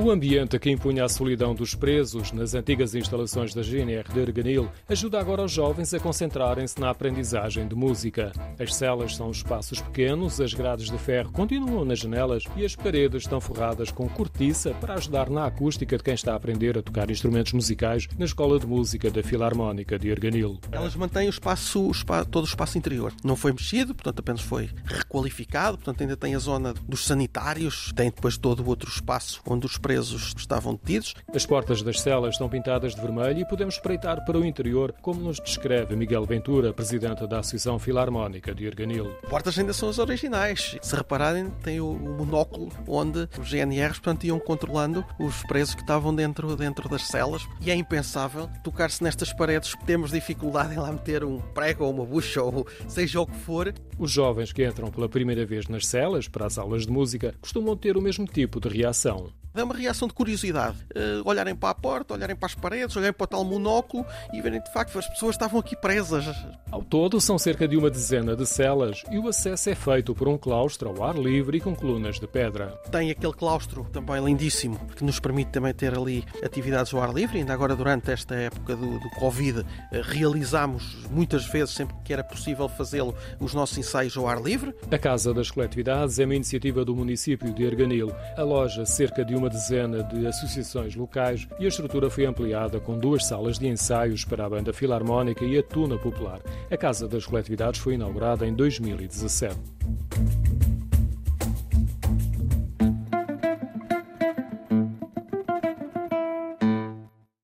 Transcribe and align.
O 0.00 0.12
ambiente 0.12 0.56
que 0.60 0.70
impunha 0.70 1.04
a 1.04 1.08
solidão 1.08 1.52
dos 1.52 1.74
presos 1.74 2.30
nas 2.30 2.54
antigas 2.54 2.94
instalações 2.94 3.52
da 3.52 3.62
GNR 3.62 4.04
de 4.12 4.20
Erganil 4.20 4.70
ajuda 4.88 5.18
agora 5.18 5.42
os 5.42 5.50
jovens 5.50 5.92
a 5.92 5.98
concentrarem-se 5.98 6.78
na 6.80 6.88
aprendizagem 6.88 7.66
de 7.66 7.74
música. 7.74 8.30
As 8.60 8.76
celas 8.76 9.16
são 9.16 9.32
espaços 9.32 9.80
pequenos, 9.80 10.40
as 10.40 10.54
grades 10.54 10.88
de 10.88 10.96
ferro 10.98 11.32
continuam 11.32 11.84
nas 11.84 11.98
janelas 11.98 12.44
e 12.56 12.64
as 12.64 12.76
paredes 12.76 13.24
estão 13.24 13.40
forradas 13.40 13.90
com 13.90 14.08
cortiça 14.08 14.70
para 14.80 14.94
ajudar 14.94 15.28
na 15.28 15.46
acústica 15.46 15.96
de 15.96 16.04
quem 16.04 16.14
está 16.14 16.32
a 16.32 16.36
aprender 16.36 16.78
a 16.78 16.82
tocar 16.82 17.10
instrumentos 17.10 17.52
musicais 17.52 18.06
na 18.16 18.24
Escola 18.24 18.60
de 18.60 18.68
Música 18.68 19.10
da 19.10 19.24
Filarmónica 19.24 19.98
de 19.98 20.10
Erganil. 20.10 20.60
Elas 20.70 20.94
mantêm 20.94 21.26
o 21.26 21.30
espaço, 21.30 21.88
o 21.88 21.90
espaço, 21.90 22.28
todo 22.30 22.44
o 22.44 22.48
espaço 22.48 22.78
interior. 22.78 23.12
Não 23.24 23.34
foi 23.34 23.50
mexido, 23.50 23.96
portanto 23.96 24.20
apenas 24.20 24.42
foi 24.42 24.70
requalificado, 24.84 25.76
portanto 25.76 26.02
ainda 26.02 26.16
tem 26.16 26.36
a 26.36 26.38
zona 26.38 26.72
dos 26.86 27.04
sanitários, 27.04 27.92
tem 27.96 28.10
depois 28.10 28.38
todo 28.38 28.62
o 28.62 28.68
outro 28.68 28.88
espaço 28.88 29.42
onde 29.44 29.66
os 29.66 29.76
presos 29.88 30.34
estavam 30.36 30.74
detidos. 30.74 31.14
As 31.34 31.46
portas 31.46 31.80
das 31.80 32.02
celas 32.02 32.34
estão 32.34 32.46
pintadas 32.46 32.94
de 32.94 33.00
vermelho 33.00 33.40
e 33.40 33.48
podemos 33.48 33.76
espreitar 33.76 34.22
para 34.22 34.36
o 34.36 34.44
interior, 34.44 34.94
como 35.00 35.18
nos 35.22 35.40
descreve 35.40 35.96
Miguel 35.96 36.26
Ventura, 36.26 36.74
presidente 36.74 37.26
da 37.26 37.38
Associação 37.38 37.78
Filarmónica 37.78 38.54
de 38.54 38.66
Erganil. 38.66 39.16
As 39.22 39.30
portas 39.30 39.58
ainda 39.58 39.72
são 39.72 39.88
as 39.88 39.98
originais. 39.98 40.76
Se 40.82 40.94
repararem, 40.94 41.48
tem 41.62 41.80
o, 41.80 41.90
o 41.90 42.18
monóculo 42.18 42.68
onde 42.86 43.26
os 43.40 43.50
GNRs 43.50 43.98
portanto, 43.98 44.24
iam 44.24 44.38
controlando 44.38 45.02
os 45.18 45.42
presos 45.44 45.74
que 45.74 45.80
estavam 45.80 46.14
dentro, 46.14 46.54
dentro 46.54 46.86
das 46.86 47.08
celas. 47.08 47.48
E 47.62 47.70
é 47.70 47.74
impensável 47.74 48.46
tocar-se 48.62 49.02
nestas 49.02 49.32
paredes. 49.32 49.74
Temos 49.86 50.10
dificuldade 50.10 50.74
em 50.74 50.78
lá 50.78 50.92
meter 50.92 51.24
um 51.24 51.40
prego 51.40 51.84
ou 51.84 51.94
uma 51.94 52.04
bucha 52.04 52.42
ou 52.42 52.66
seja 52.86 53.22
o 53.22 53.26
que 53.26 53.36
for. 53.36 53.72
Os 53.98 54.10
jovens 54.10 54.52
que 54.52 54.66
entram 54.66 54.90
pela 54.90 55.08
primeira 55.08 55.46
vez 55.46 55.66
nas 55.66 55.86
celas 55.86 56.28
para 56.28 56.44
as 56.44 56.58
aulas 56.58 56.84
de 56.84 56.92
música 56.92 57.34
costumam 57.40 57.74
ter 57.74 57.96
o 57.96 58.02
mesmo 58.02 58.26
tipo 58.26 58.60
de 58.60 58.68
reação. 58.68 59.32
É 59.58 59.64
uma 59.64 59.74
reação 59.74 60.06
de 60.06 60.14
curiosidade. 60.14 60.76
Uh, 60.94 61.28
olharem 61.28 61.54
para 61.54 61.70
a 61.70 61.74
porta, 61.74 62.14
olharem 62.14 62.36
para 62.36 62.46
as 62.46 62.54
paredes, 62.54 62.94
olharem 62.94 63.12
para 63.12 63.24
o 63.24 63.26
tal 63.26 63.44
monóculo 63.44 64.06
e 64.32 64.40
verem 64.40 64.62
de 64.62 64.72
facto 64.72 64.92
que 64.92 64.98
as 64.98 65.08
pessoas 65.08 65.34
estavam 65.34 65.58
aqui 65.58 65.74
presas. 65.74 66.24
Ao 66.70 66.80
todo, 66.80 67.20
são 67.20 67.36
cerca 67.36 67.66
de 67.66 67.76
uma 67.76 67.90
dezena 67.90 68.36
de 68.36 68.46
celas 68.46 69.02
e 69.10 69.18
o 69.18 69.26
acesso 69.26 69.70
é 69.70 69.74
feito 69.74 70.14
por 70.14 70.28
um 70.28 70.38
claustro 70.38 70.90
ao 70.90 71.02
ar 71.02 71.16
livre 71.16 71.58
e 71.58 71.60
com 71.60 71.74
colunas 71.74 72.20
de 72.20 72.28
pedra. 72.28 72.68
Tem 72.92 73.10
aquele 73.10 73.32
claustro 73.32 73.84
também 73.92 74.24
lindíssimo 74.24 74.78
que 74.94 75.02
nos 75.02 75.18
permite 75.18 75.50
também 75.50 75.74
ter 75.74 75.92
ali 75.92 76.24
atividades 76.44 76.94
ao 76.94 77.02
ar 77.02 77.12
livre. 77.12 77.38
Ainda 77.38 77.52
agora, 77.52 77.74
durante 77.74 78.12
esta 78.12 78.36
época 78.36 78.76
do, 78.76 79.00
do 79.00 79.10
Covid, 79.18 79.60
uh, 79.60 79.64
realizámos 80.02 81.04
muitas 81.10 81.46
vezes, 81.46 81.74
sempre 81.74 81.96
que 82.04 82.12
era 82.12 82.22
possível 82.22 82.68
fazê-lo, 82.68 83.12
os 83.40 83.54
nossos 83.54 83.76
ensaios 83.76 84.16
ao 84.16 84.28
ar 84.28 84.40
livre. 84.40 84.72
A 84.88 84.98
Casa 84.98 85.34
das 85.34 85.50
Coletividades 85.50 86.20
é 86.20 86.24
uma 86.24 86.36
iniciativa 86.36 86.84
do 86.84 86.94
município 86.94 87.52
de 87.52 87.64
Erganil. 87.64 88.12
Aloja 88.36 88.86
cerca 88.86 89.24
de 89.24 89.34
uma 89.34 89.47
uma 89.48 89.50
dezena 89.50 90.02
de 90.02 90.26
associações 90.26 90.94
locais 90.94 91.48
e 91.58 91.64
a 91.64 91.68
estrutura 91.68 92.10
foi 92.10 92.26
ampliada 92.26 92.78
com 92.78 92.98
duas 92.98 93.24
salas 93.24 93.58
de 93.58 93.66
ensaios 93.66 94.24
para 94.24 94.44
a 94.44 94.50
banda 94.50 94.72
filarmónica 94.72 95.44
e 95.44 95.58
a 95.58 95.62
tuna 95.62 95.96
popular. 95.96 96.40
A 96.70 96.76
Casa 96.76 97.08
das 97.08 97.24
Coletividades 97.24 97.80
foi 97.80 97.94
inaugurada 97.94 98.46
em 98.46 98.54
2017. 98.54 99.58